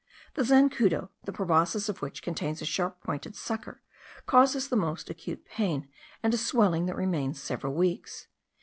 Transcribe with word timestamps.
The 0.33 0.41
zancudo, 0.43 1.09
the 1.25 1.31
proboscis 1.31 1.87
of 1.87 2.01
which 2.01 2.23
contains 2.23 2.59
a 2.59 2.65
sharp 2.65 3.03
pointed 3.03 3.35
sucker, 3.35 3.83
causes 4.25 4.67
the 4.67 4.75
most 4.75 5.11
acute 5.11 5.45
pain, 5.45 5.89
and 6.23 6.33
a 6.33 6.37
swelling 6.37 6.87
that 6.87 6.95
remains 6.95 7.39
several 7.39 7.75
weeks. 7.75 8.25